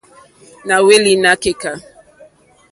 [0.67, 1.71] Na hweli na keka.